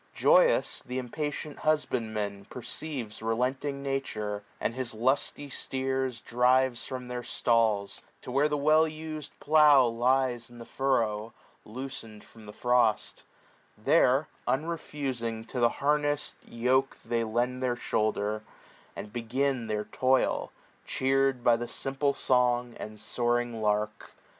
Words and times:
Joyous, 0.15 0.81
th' 0.81 0.93
impatient 0.93 1.59
husbandman 1.59 2.45
perceives 2.45 3.21
Relenting 3.21 3.83
Nature, 3.83 4.41
and 4.59 4.73
his 4.73 4.95
lusty 4.95 5.47
steers 5.47 6.21
35 6.21 6.25
Drives 6.27 6.85
from 6.85 7.07
their 7.07 7.21
stalls, 7.21 8.01
to 8.23 8.31
where 8.31 8.49
the 8.49 8.57
well 8.57 8.87
us'd 8.87 9.29
plough 9.39 9.85
Lies 9.85 10.49
in 10.49 10.57
the 10.57 10.65
furrow, 10.65 11.33
loosened 11.65 12.23
from 12.23 12.45
the 12.47 12.51
frost; 12.51 13.25
There, 13.77 14.27
unreftising, 14.47 15.47
to 15.49 15.59
the 15.59 15.69
hamess'd 15.69 16.33
yoke 16.47 16.97
They 17.05 17.23
lend 17.23 17.61
their 17.61 17.75
shoulder, 17.75 18.41
and 18.95 19.13
begin 19.13 19.67
their 19.67 19.85
toil, 19.85 20.51
Cheer'd 20.83 21.43
by 21.43 21.57
the 21.57 21.67
simple 21.67 22.15
song 22.15 22.75
and 22.79 22.99
soaring 22.99 23.61
lark. 23.61 24.15